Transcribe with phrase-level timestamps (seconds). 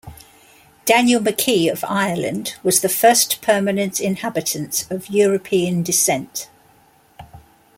[0.85, 6.49] Daniel McQuay of Ireland was the first permanent inhabitant of European descent.